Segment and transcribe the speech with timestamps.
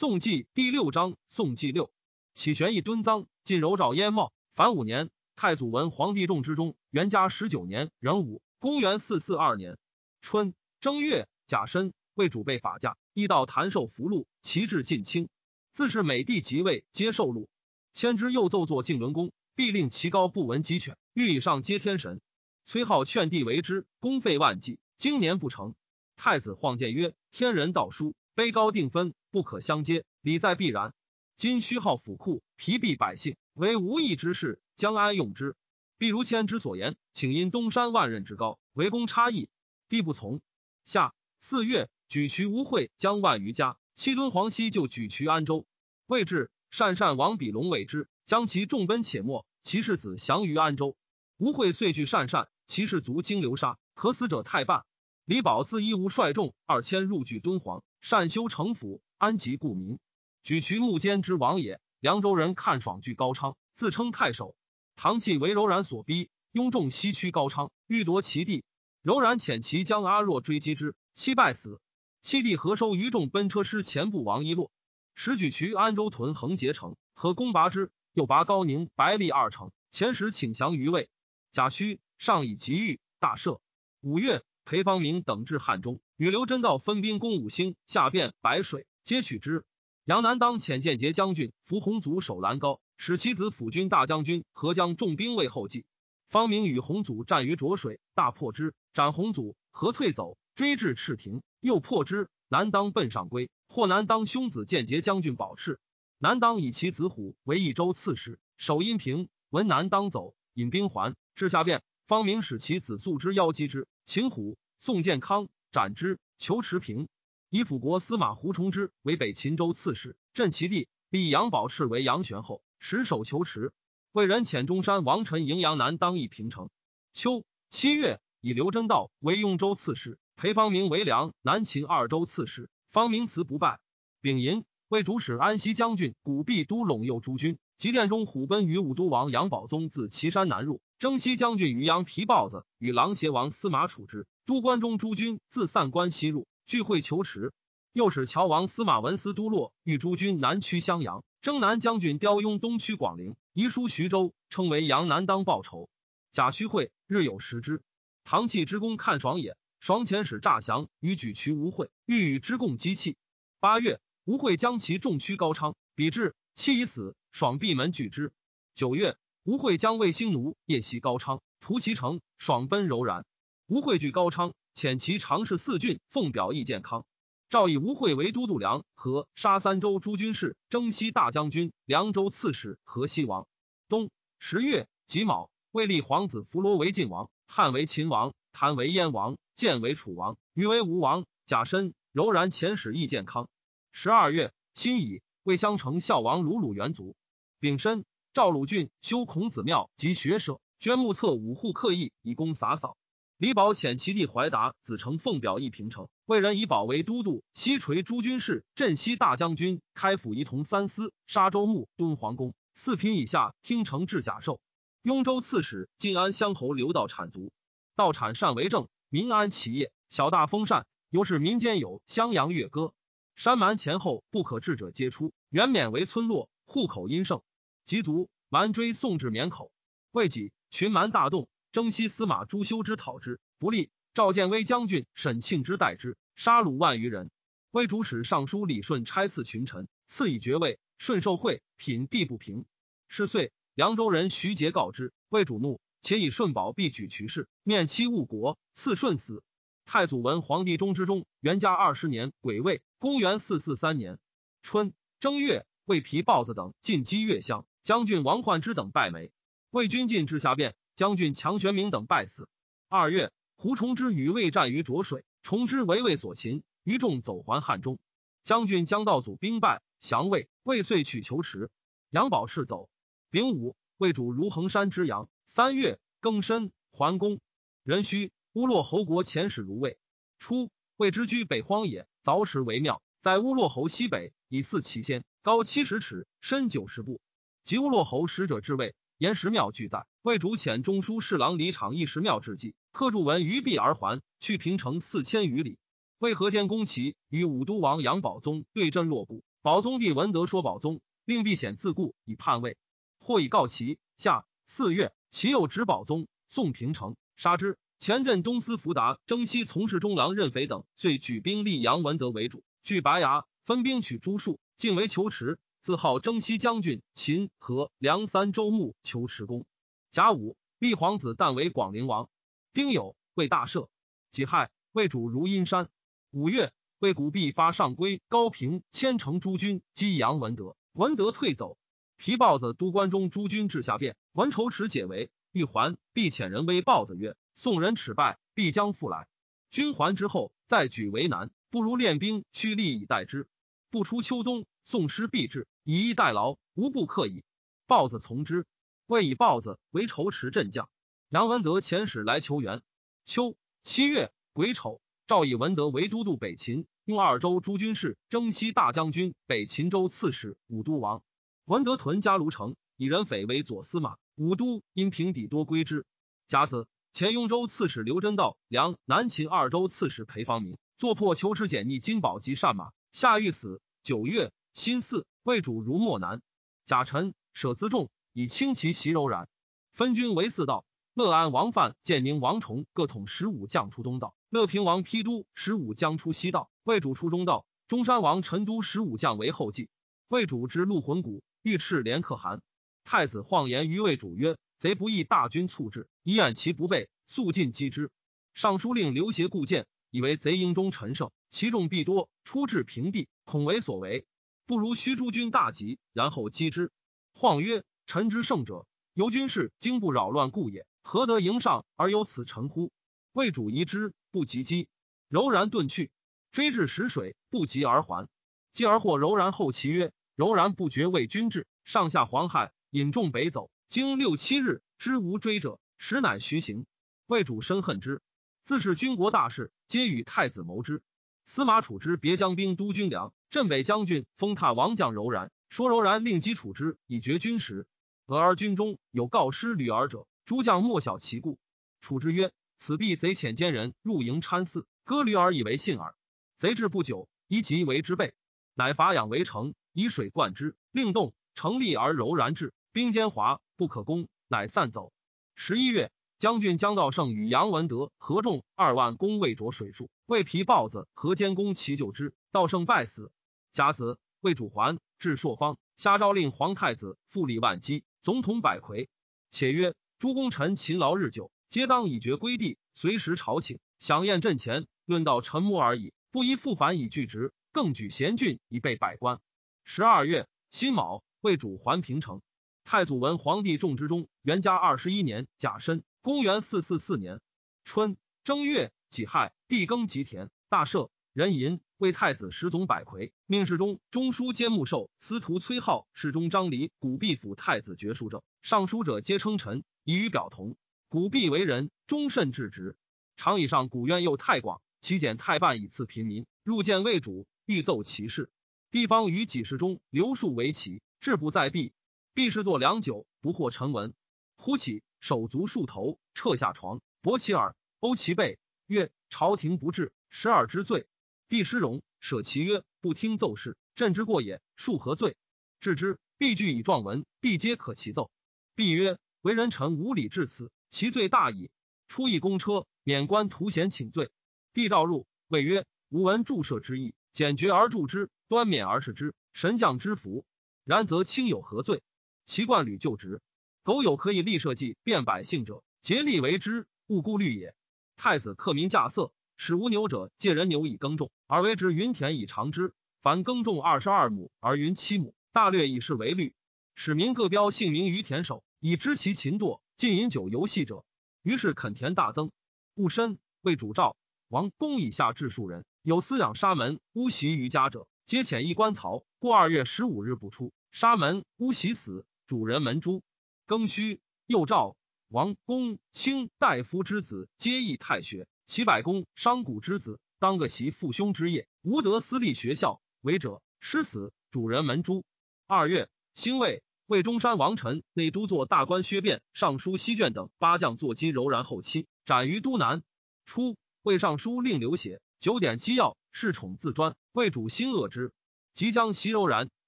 [0.00, 1.90] 宋纪第六章，宋纪六，
[2.32, 9.76] 启玄义敦臧，晋柔赵燕茂，凡五年，太祖文皇帝众之中，元嘉十九年壬午，公元四四二年
[10.20, 15.28] 春正月甲申，为主被法驾，一道弹授符禄，旗帜尽清。
[15.72, 17.48] 自是每帝即位，皆受禄。
[17.92, 22.20] 迁之又奏作敬伦公，必令其高不闻鸡犬，欲以上接天神。
[22.64, 25.74] 崔浩劝帝为之，公费万计，经年不成。
[26.14, 30.94] 太子晃见曰：“天人道书，卑高定分。”不可相接，礼在必然。
[31.36, 35.56] 今虚耗府库，疲弊百姓，为无益之事，将安用之？
[35.98, 39.48] 必如谦之所言，请因东山万仞之高，为公差异，
[39.88, 40.40] 帝不从。
[40.84, 45.66] 下四月，举渠吴会将万余家，七敦黄西就举渠安州。
[46.06, 50.96] 未至，善善王比龙为之，将其众奔且没，其世子降于安州。
[51.38, 54.84] 吴会遂据善善，其士卒经流沙，可死者太半。
[55.24, 59.00] 李宝自一无率众二千入据敦煌，善修城府。
[59.18, 59.98] 安吉故民，
[60.44, 61.80] 举渠木坚之王也。
[61.98, 64.54] 凉州人看爽据高昌，自称太守。
[64.94, 68.62] 唐气为柔然所逼，拥众西驱高昌，欲夺其地。
[69.02, 71.80] 柔然遣其将阿若追击之，七败死。
[72.22, 74.70] 七弟何收余众奔车师前部王一洛，
[75.16, 79.72] 使举渠安州屯横结城，和攻拔之，又拔高宁、白利二城。
[79.90, 81.10] 前时请降于魏。
[81.50, 83.58] 贾诩上以急欲，大赦。
[84.00, 88.88] 五月，裴方明等至汉中，与刘真道分兵攻五星，下汴、白水。
[89.04, 89.64] 皆取之。
[90.04, 95.84] 杨南当遣建节将军伏洪祖守兰高，使其子辅军大将军何将重兵为后继。
[96.26, 99.54] 方明与洪祖战于浊水，大破之，斩洪祖。
[99.70, 102.28] 何退走，追至赤亭，又破之。
[102.48, 105.78] 南当奔上归，获南当兄子建节将军保赤。
[106.18, 109.28] 南当以其子虎为益州刺史，守阴平。
[109.50, 111.80] 闻南当走，引兵还至下便。
[112.08, 114.58] 方明使其子素之邀击之，擒虎。
[114.80, 117.08] 宋建康斩之，求持平。
[117.50, 123.72] 以辅国司马胡崇之为北秦州刺史，镇其地，立杨宝炽为杨玄后，实守求池。
[124.12, 126.70] 为人遣中山王臣迎杨南当邑平城。
[127.12, 132.70] 秋七月，以刘真道为雍州刺史，裴方明为梁南秦二州刺史。
[132.90, 133.80] 方明辞不败。
[134.20, 137.58] 丙寅，为主使安西将军古弼都陇右诸军。
[137.76, 144.26] 及殿中虎奔于武都王杨宝宗自岐山南入，征西将军于阳皮豹子与狼邪王司马处之。
[144.48, 146.48] 都关中诸军自散关西入。
[146.64, 147.52] 聚会求池，
[147.92, 155.90] 又使乔王司马文思都洛欲诸军南驱襄阳，征南将军刁雍东驱广陵，遗书徐州，称为杨南当报仇。
[156.32, 157.82] 贾诩会日有食之。
[158.24, 163.18] 唐弃之功看爽也，爽遣使诈降与举渠吴会，欲与之共击弃。
[163.60, 168.32] 八月，吴会将其众驱高昌，比至，妻已死，爽闭门拒之。
[168.74, 173.26] 九月，吴会将卫星奴夜袭高昌，屠其城，爽奔柔然。
[173.68, 174.54] 吴会据高昌。
[174.74, 177.04] 遣其常侍四郡奉表议健康。
[177.50, 183.46] 诏以吴会为都督梁和杀三州诸军事，征西大将军、凉州刺史河西王。
[183.88, 184.08] 冬
[184.38, 191.26] 十月己卯，魏立皇子弗罗为晋王，汉为秦王，谭为燕王，建为楚王，余为吴王。
[191.44, 193.50] 甲申，柔然遣使议健康。
[193.92, 197.16] 十二月辛乙，魏襄城孝王鲁鲁元卒。
[197.60, 202.96] 丙申，赵鲁郡修孔子庙及学舍，捐目册五户刻意以供洒扫。
[203.38, 214.58] 李宝遣其弟怀达子承奉表议平城，魏人以宝为都督，西垂诸军事，镇西大将军，开府仪同三司，沙州牧，敦煌公，四品以下听城治甲授。
[215.02, 217.52] 雍州刺史晋安乡侯刘道产卒，
[217.94, 220.84] 道产善为政，民安其业，小大丰善。
[221.08, 222.92] 尤是民间有襄阳乐歌，
[223.36, 227.40] 山蛮前后不可治者皆出，原免为村落，户口殷盛。
[227.84, 229.70] 及卒，蛮追送至免口，
[230.10, 231.48] 未几，群蛮大动。
[231.72, 237.30] 征西司马朱修之讨之不利，赵建威将军沈庆之代之，杀虏万余人。
[237.70, 240.78] 威主使尚书李顺差赐群臣，赐以爵位。
[240.96, 242.64] 顺受贿，品地不平。
[243.06, 249.44] 是岁，凉州人徐杰告之，魏主怒，且以顺宝必举渠氏，面欺误国，赐顺死。
[249.84, 254.18] 太祖文皇帝中之中，元嘉二十年癸未，公元四四三年
[254.60, 259.30] 春正月，魏皮豹子等进击越乡，将军王焕之等败没。
[259.70, 260.74] 魏军进至下便。
[260.98, 262.48] 将军强玄明等败死。
[262.88, 268.00] 二月，胡崇之与魏战于浊水，崇之为魏所擒，余众走还汉中。
[268.42, 271.70] 将军江道祖兵败，降魏，魏遂取求池。
[272.10, 272.90] 杨宝士走。
[273.30, 275.28] 丙午，魏主如衡山之阳。
[275.46, 277.38] 三月，庚申，桓公。
[277.84, 280.00] 壬戌，乌洛侯国遣使如魏。
[280.40, 287.20] 初，魏之居北荒野，凿石为庙，在乌洛侯西北，以祀其先，高七十尺，深九十步。
[287.62, 288.96] 及乌洛侯使者至魏。
[289.18, 295.76] 岩石庙俱在，魏主遣中书侍郎李敞诣石庙之祭，刻注文于壁而还，去平城四千余里。
[296.18, 302.76] 魏河间攻齐，与武都王杨宝宗对阵落部，保宗帝闻得说保宗，令避险自固以叛魏。
[303.18, 303.98] 或以告齐。
[304.16, 307.76] 下四月，齐又执保宗，宋平城，杀之。
[307.98, 315.58] 前镇东司福达、征西从事中郎任肥等，遂举兵立杨文德为主，据白崖，分兵取诸戍，进为求池。
[315.88, 319.64] 自号征西将军，秦和梁三州牧求池公。
[320.10, 322.28] 甲午，立皇子旦为广陵王。
[322.74, 323.88] 丁酉，为大赦。
[324.30, 325.88] 己亥，为主如阴山。
[326.30, 331.78] 五月，为古弼发上归高平千城诸军击杨文德，文德退走。
[332.18, 337.34] 皮豹子都关中诸军至下变，文丑持解围，欲还，必遣人威豹子曰。
[337.54, 339.26] 宋人耻败，必将复来。
[339.70, 343.48] 军还之后，再举为难，不如练兵，蓄力以待之。
[343.90, 347.44] 不出秋冬，宋师必至，以逸待劳，无不克矣。
[347.86, 348.64] 豹子从之，
[349.06, 350.88] 谓以豹子为仇持镇将。
[351.28, 352.80] 杨文德遣使来求援。
[353.26, 361.22] 秋七月癸丑，赵以文德为都督北秦，用二州诸军事，征西大将军、北秦州刺史、武都王。
[361.66, 364.16] 文德屯嘉卢城，以人匪为左司马。
[364.36, 366.06] 武都因平底多归之。
[366.46, 366.88] 甲子。
[367.12, 373.82] 前雍州刺史刘真道、梁南秦二州刺史裴方明作破求持简逆金宝及善马，下狱死。
[374.02, 376.42] 九月辛巳，魏主如漠南。
[376.84, 379.48] 贾臣舍辎重，以轻骑袭柔然，
[379.92, 380.84] 分军为四道。
[381.14, 387.66] 乐安王范、建宁王崇各统十五将出东道，乐平王丕都十五将出西道，魏主出中道。
[387.88, 389.88] 中山王陈都十五将为后继。
[390.28, 392.62] 魏主之陆魂谷，御斥连可汗。
[393.04, 394.56] 太子晃言于魏主曰。
[394.78, 398.12] 贼不义，大军促至，以掩其不备，速进击之。
[398.54, 404.24] 尚书令刘协固谏，以为贼营中陈胜，其众必多，出至平地，恐为所为，
[404.68, 406.92] 不如须诸军大集，然后击之。
[407.32, 412.92] 晃曰：“臣之胜者，由军事经不扰乱故也，何得迎上而有此臣乎？”
[413.32, 414.86] 魏主疑之，不及击，
[415.26, 416.10] 柔然遁去，
[416.52, 418.28] 追至石水，不及而还。
[418.74, 426.84] 继而获柔然后，其曰：“柔然不觉魏君至，上下黄海，引众北走。”经六七日，知无追者，实乃徐行。
[427.26, 428.20] 魏主深恨之，
[428.64, 431.02] 自是军国大事，皆与太子谋之。
[431.46, 435.50] 司马处之别将兵都军粮，镇北将军，封踏王将柔然。
[435.70, 437.86] 说柔然令击处之，以绝军时。
[438.26, 441.58] 俄而军中有告失吕儿者，诸将莫晓其故。
[442.02, 446.14] 处之曰：“此必贼遣奸人入营参祀，割驴儿以为信耳。
[446.58, 448.34] 贼至不久，以己为之备，
[448.74, 452.74] 乃伐养为城，以水灌之，令动，成立而柔然至。
[452.92, 455.12] 兵坚华。”不可攻，乃散走。
[455.54, 463.30] 十一月，将军江道胜与杨文德合众二万攻魏卓水术，魏皮豹子何监攻其救之，道胜败死。
[463.78, 469.08] 甲子，魏主还至朔方，下诏令皇太子复立万机，总统百魁。
[469.50, 479.38] 且曰：诸功臣勤劳日久，皆当以爵归地，随时朝请，享宴阵前，论道沉默而已，不宜复返以拒职，更举贤俊以备百官。
[479.84, 482.42] 十二月辛卯，魏主还平城。
[482.82, 487.40] 太祖文皇帝众之中，元嘉二十一年甲申，公元四四四年
[487.84, 491.10] 春正月己亥，地耕吉田，大赦。
[491.38, 500.74] 人寅，为太子十总百魁，命侍中、中书监牧寿司徒崔浩、侍中张离、古弼府太子爵书正，尚书者皆称臣，以与表同。
[501.08, 502.96] 古弼为人忠慎至直，
[503.36, 506.44] 常以上古院又太广，其简太半以赐平民。
[506.64, 508.50] 入见魏主，欲奏其事。
[508.90, 511.92] 地方于几世中留数为奇，志不在避。
[512.34, 514.12] 必是作良久，不获臣闻。
[514.56, 521.06] 忽起，手足数头，撤下床，搏其耳，殴其背，曰：“朝廷不治，十二之罪。”
[521.48, 524.60] 帝失容，舍其曰：“不听奏事，朕之过也。
[524.76, 525.34] 恕何罪？”
[525.80, 528.30] 治之，必具以状文，帝皆可其奏。
[528.74, 531.70] 必曰：“为人臣无礼至此，其罪大矣。”
[532.06, 534.30] 出一公车，免官徒贤请罪。
[534.74, 540.44] 帝召入，谓曰：“吾闻注射之意，简决而助之，端免而视之，神将之福。
[540.84, 542.02] 然则卿有何罪？”
[542.44, 543.40] 其冠履就职，
[543.82, 547.74] 苟有可以立社稷、变百姓者，竭力为之，勿顾虑也。
[548.16, 552.92] 太子克民稼色，使无牛者借人牛以耕种，而为之云田以长之。
[553.20, 556.54] 凡耕种二十二亩而云七亩，大略以是为律。
[556.94, 559.80] 使民各标姓名于田首，以知其勤惰。
[559.96, 561.04] 禁饮酒游戏者，
[561.42, 562.52] 于是垦田大增。
[562.94, 564.16] 戊申，为主赵
[564.48, 569.24] 王公以下治数人，有饲养沙门乌袭于家者，皆遣一官曹。
[569.38, 572.26] 过二月十五日不出，沙门乌袭死。
[572.46, 573.22] 主人门诛
[573.66, 574.96] 庚戌，又赵
[575.28, 578.46] 王公卿大夫之子，皆议太学。
[578.66, 584.32] 齐百公商贾之子，当个袭父兄之业，无得私立学校，为者失死。
[584.50, 585.24] 主人门诸
[585.66, 593.02] 二月，兴魏魏中山王臣内都作大官薛变、尚书西卷等八将坐击柔然后期，斩于都南。
[593.44, 598.32] 初，魏尚书令刘协九点机要，恃宠自专，魏主心恶之。
[598.72, 599.68] 即将袭柔然，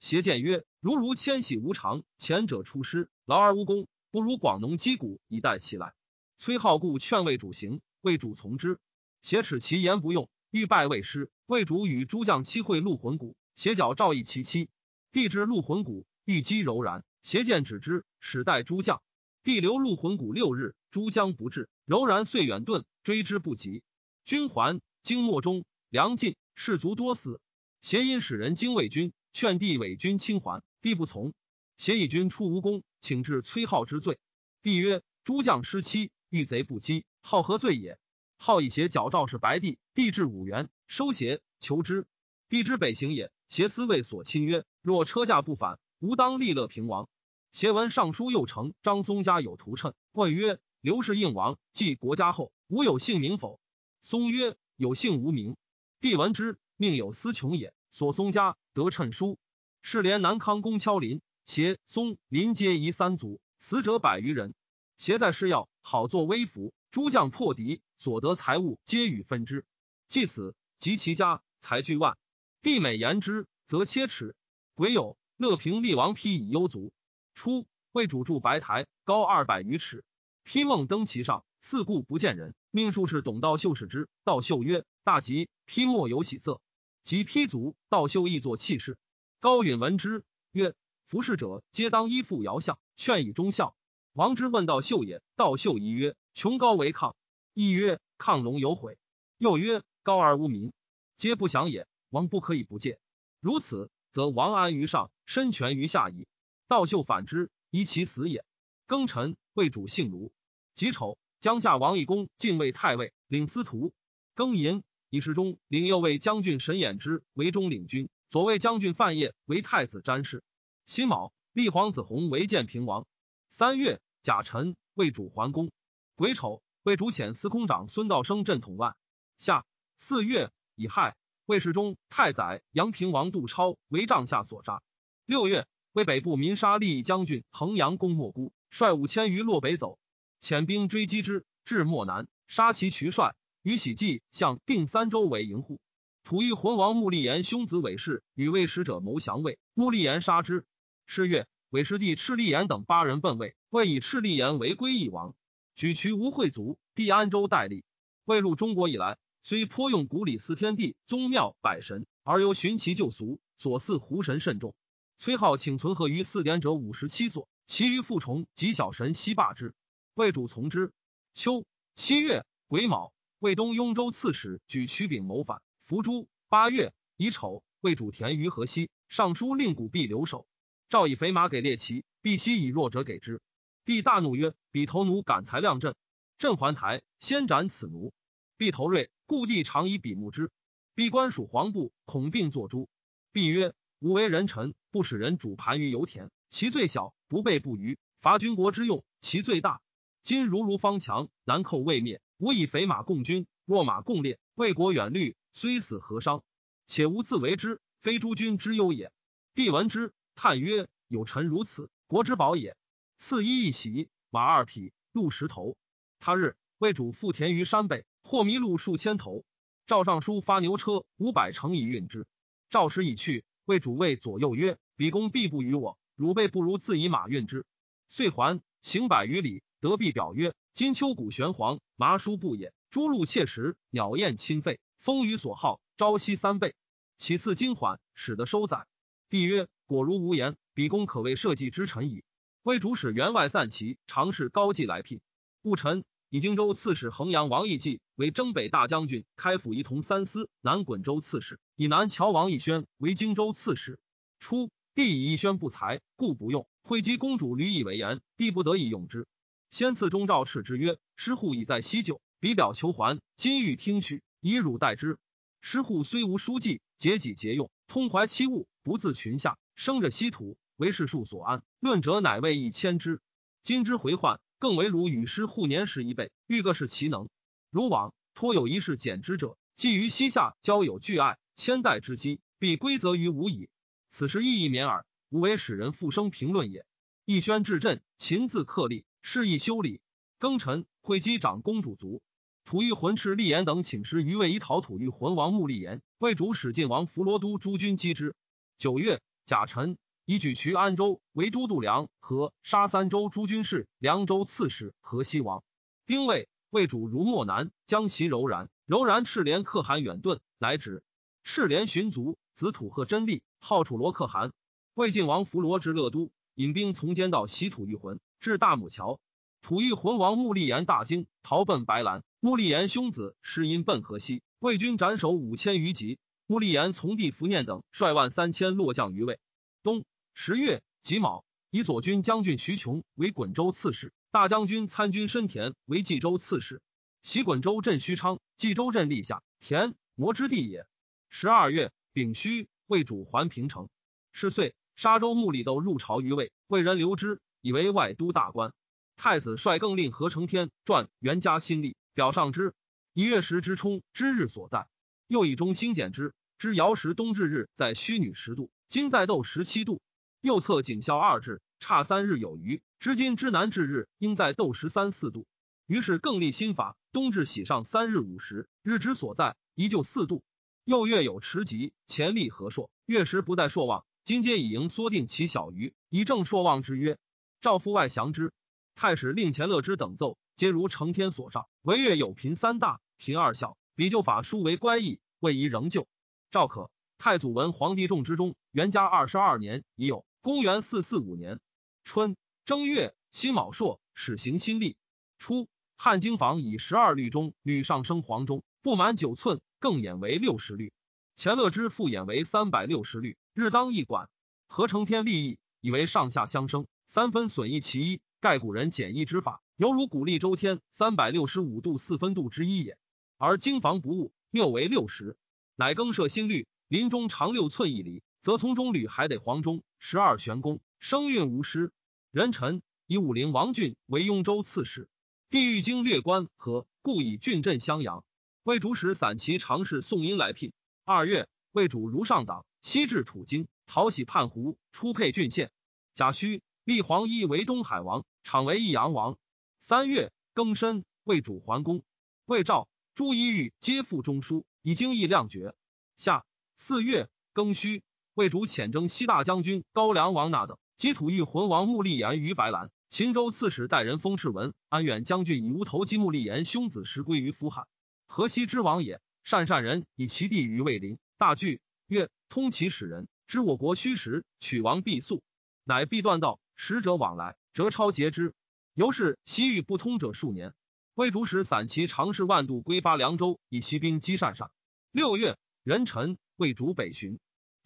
[0.00, 5.94] 携谏曰：“如如迁徙无常，前者出师，劳而无功，不如广农击鼓以待其来。”
[6.38, 8.78] 崔浩故劝魏主行，魏主从之。
[9.22, 11.30] 挟耻其言不用，欲拜魏师。
[11.46, 14.68] 魏主与诸将期会陆魂谷，携角赵义其妻。
[15.12, 19.02] 帝至陆魂谷，欲击柔然，携剑止之，使待诸将。
[19.42, 23.82] 帝留陆魂谷六日，诸将不至，柔然遂远遁，追之不及。
[24.24, 27.40] 军还，经末中，粮尽，士卒多死。
[27.80, 31.32] 协因使人精卫军，劝帝伪军轻还，帝不从。
[31.76, 34.18] 协以军出无功，请至崔浩之罪。
[34.62, 37.98] 帝曰：“诸将失期，遇贼不击，好何罪也？”
[38.42, 39.78] 好以邪矫诏是白帝。
[39.92, 42.06] 帝至五原，收邪，求之。
[42.48, 47.10] 帝之北行也，邪思为所亲曰：“若车驾不返，吾当立乐平王。”
[47.52, 53.60] 邪闻尚书右丞张松家有图谶，问曰：“刘氏应王继国家后，吾有姓名否？”
[54.00, 55.58] 松曰：“有姓无名。”
[56.00, 56.58] 帝闻之。
[56.78, 59.38] 命有司穷也，所松家得称书。
[59.82, 64.54] 是连南康公敲林，携松林皆夷三族，死者百余人。
[64.96, 66.72] 携在施药，好作威服。
[66.90, 69.66] 诸将破敌，所得财物皆与分之。
[70.08, 72.16] 既死，及其家财巨万。
[72.62, 74.34] 帝每言之，则切齿。
[74.74, 76.94] 癸有，乐平厉王丕以幽卒。
[77.34, 80.02] 初，为主筑白台，高二百余尺。
[80.46, 84.08] 丕梦登其上，四顾不见人，命术士董道秀视之。
[84.24, 86.62] 道秀曰：“大吉。”丕莫有喜色。
[87.02, 88.96] 及披足，道秀亦作气势。
[89.40, 90.74] 高允闻之，曰
[91.06, 93.76] ：“服侍者皆当依附尧相，劝以忠孝。”
[94.14, 97.14] 王之问道秀也，道秀疑曰：“穷高为抗。”
[97.54, 98.98] 亦曰：“亢龙有悔。”
[99.38, 100.72] 又曰：“高而无民，
[101.16, 101.86] 皆不祥也。
[102.08, 102.98] 王不可以不戒。
[103.40, 106.26] 如此，则王安于上，身权于下矣。”
[106.68, 108.44] 道秀反之，疑其死也。
[108.86, 110.32] 庚辰，魏主姓卢。
[110.74, 113.92] 己丑，江夏王义公进位太尉，领司徒。
[114.34, 114.82] 庚寅。
[115.12, 120.44] 以时中领右卫将军沈衍之为中领军，左卫将军范晔为太子詹事。
[120.86, 123.08] 辛卯，立皇子弘为建平王。
[123.48, 125.72] 三月，甲辰，魏主桓公。
[126.14, 128.96] 癸丑，魏主遣司空长孙道生镇统万。
[129.36, 134.82] 夏四月，乙亥，魏世忠太宰阳平王杜超为帐下所杀。
[135.26, 139.98] 六月，为北部民杀利益将军衡阳公莫孤，率五千余落北走，
[140.40, 143.36] 遣兵追击之，至漠南，杀其渠帅。
[143.62, 145.82] 于喜计向定三州为营户，
[146.24, 150.64] 吐欲浑王穆立言兄子韦氏与魏使者谋降魏，穆立言杀之。
[151.04, 155.34] 是月，韦师弟赤立言等八人奔魏，魏以赤立言为归义王，
[155.80, 157.86] 举渠无会族，帝安州代立。
[158.26, 164.74] 魏入中国以来，虽颇用古礼祀天地、宗庙、百神，而又循其旧俗，所祀胡神甚众。
[165.16, 169.74] 崔浩请存合于四典者五十七所，其余复崇及小神悉罢之。
[170.12, 170.92] 魏主从之。
[171.32, 173.14] 秋七月癸卯。
[173.38, 176.28] 魏东雍州刺史举曲柄谋反，伏诛。
[176.50, 180.46] 八月乙丑，魏主田于河西，上书令古必留守。
[180.90, 183.40] 诏以肥马给列骑，必悉以弱者给之。
[183.84, 185.94] 帝大怒曰：“彼头奴敢才亮朕，
[186.38, 188.12] 朕还台，先斩此奴。”
[188.56, 190.50] 必头锐，故帝常以笔目之。
[190.94, 192.88] 必官属黄布，恐病作诛。
[193.32, 199.80] 必曰：“吾为人臣，不使人主盘于油田，其罪小，不备不虞，伐军国之用，其罪大。
[200.22, 206.42] 今如如方强，南寇未灭。”吾以肥马共军，弱马共列，为国远虑，虽死何伤？
[206.86, 209.12] 且吾自为之，非诸君之忧也。
[209.54, 212.76] 帝闻之，叹曰：“有臣如此，国之宝也。”
[213.22, 215.76] 赐衣一袭，马二匹，鹿十头。
[216.20, 219.44] 他日，魏主复田于山北，获麋鹿数千头。
[219.86, 222.26] 赵尚书发牛车五百乘以运之。
[222.70, 227.66] 赵时已去，魏主谓左右曰：“比公必不与我，汝辈不如自以马运之。”
[228.08, 230.54] 遂还，行百余里，得必表曰。
[230.72, 232.72] 金秋谷玄黄，麻书不也。
[232.88, 236.74] 诸鹿切食，鸟燕亲吠，风雨所好，朝夕三倍。
[237.18, 238.86] 其次今缓，使得收载。
[239.28, 242.24] 帝曰：果如无言，比公可谓社稷之臣矣。
[242.62, 245.22] 魏主使员外散骑，常侍高季来聘。
[245.62, 251.58] 戊辰，以荆州刺史衡阳王义季为征北大将军，开府仪同三司，南滚州刺史。
[251.74, 253.98] 以南乔王义宣为荆州刺史。
[254.40, 256.66] 初，帝以义宣不才，故不用。
[256.82, 259.26] 惠姬公主屡以为言，帝不得已用之。
[259.70, 265.18] 先赐中诏敕之曰：“师户已在西就，彼表求还，今欲听取，以汝代之。
[265.62, 271.62] 师户虽无书记，节己节用，通怀戚物，不自群下，生着稀土，为世数所安。
[271.78, 273.20] 论者乃谓一千之。
[273.62, 277.28] 今之回患，更为如与师互年时一倍，欲各是其能。
[277.70, 283.68] 如往托有一事减之者，既于西夏交友聚爱，千代之机，必归责于吾矣。
[284.08, 285.04] 此时意义免耳。
[285.28, 286.86] 吾为使人复生评论也。
[287.26, 290.00] 义宣至朕，勤自克立。”是意修理。
[290.38, 292.22] 庚辰，会稽长公主卒。
[292.64, 296.00] 吐欲魂赤立言等请师于魏，以讨吐欲魂王穆立言。
[296.16, 298.34] 为主使晋王弗罗都诸军击之。
[298.78, 299.98] 九月，甲辰，
[300.30, 305.64] 以举渠安州为都督梁和杀三州诸军事、凉州刺史河西王。
[306.06, 308.70] 丁未，魏主如漠南，将其柔然。
[308.86, 311.02] 柔然赤连可汗远遁来止。
[311.42, 314.52] 赤连寻族，子土贺真立，号楚罗可汗。
[314.94, 319.18] 魏晋王弗罗至乐都，引兵从间道袭吐玉魂，至大母桥。
[319.62, 322.22] 吐玉魂王穆立言大惊，逃奔白兰。
[322.38, 326.20] 穆立言兄子失因奔河西，魏军斩首五千余级。
[326.46, 329.40] 穆立言从弟伏念等率万三千落将于魏。
[329.82, 330.04] 东
[330.42, 336.80] 十月己卯，以左军将军徐琼为滚州刺史，大将军参军申田为冀州刺史。
[337.20, 340.86] 袭滚州镇虚昌，冀州镇立下，田摩之地也。
[341.28, 343.90] 十二月丙戌，魏主还平城。
[344.32, 348.72] 是岁，沙州穆立都入朝于魏，魏人留之，以为外都大官。
[349.18, 352.72] 太子率更令何承天撰袁家新历，表上之。
[353.12, 354.88] 一月时之冲之日所在，
[355.26, 356.32] 又以中兴简之。
[356.56, 360.00] 知尧时冬至日在虚女十度，今在斗十七度。
[360.40, 362.82] 右侧景孝二至，差三日有余。
[362.98, 365.46] 知今之南至日应在斗十三四度。
[365.86, 370.42] 于是更立新法，冬至喜上三日五十，日之所在依旧四度。
[370.84, 374.04] 又月有持吉，前立何朔，月时不在朔望。
[374.24, 377.18] 今皆以盈缩定其小余，以正朔望之曰：
[377.60, 378.52] 赵夫外降之。
[378.94, 381.68] 太史令钱乐之等奏，皆如承天所上。
[381.82, 386.06] 唯月有平三大，平二小，比就法书为乖异，位宜仍旧。
[386.50, 390.24] 赵可，太祖文皇帝众之中，元嘉二十二年已有。
[390.42, 391.60] 公元四四五年
[392.02, 394.96] 春正月辛卯朔，始行新历。
[395.38, 395.68] 初，
[395.98, 400.94] 汉经房以十二律中律上升黄中，不满九寸，更演为六十律。
[401.36, 404.30] 钱乐之复演为三百六十律，日当一管。
[404.66, 412.96] 合成天立意，以为上下相生，三分损益其一，盖古人简易之法，犹如鼓励周天三百六十五度四分度之一也。
[413.36, 415.36] 而经房不误，谬为六十。
[415.76, 421.92] 乃更设新律，临中长六寸一厘，则从中吕还得黄忠十二玄宫，声韵无失。
[422.30, 425.08] 人臣以武陵王俊为雍州刺史，
[425.50, 428.24] 地域经略官和，故以郡镇襄阳。
[428.62, 430.72] 魏主使散骑常侍宋英来聘。
[431.04, 435.70] 二月，魏主如上党，西至土京，讨喜叛胡，出配郡县。
[436.14, 439.38] 贾诩立黄衣为东海王，昶为益阳王。
[439.80, 442.02] 三月庚申，魏主桓公，
[442.46, 444.64] 魏赵、朱一玉皆附中书。
[444.82, 445.74] 以经义量决。
[446.16, 448.02] 下四月庚戌，
[448.40, 452.90] 魏主遣征西大将军高梁王那等，击土玉魂王穆立言于白兰。
[453.10, 457.86] 秦州刺史代人封世文，安远将军以乌头击穆立言兄子时归于夫汉。
[458.26, 461.18] 河西之王也，善善人以其地于魏陵。
[461.36, 465.42] 大惧，曰：通其使人，知我国虚实，取王必速，
[465.84, 468.54] 乃必断道，使者往来，折超截之。
[468.94, 470.72] 由是西域不通者数年。
[471.12, 474.70] 魏主使散骑常侍万度归发凉州，以骑兵击善善。
[475.12, 477.38] 六月，壬辰，魏主北巡，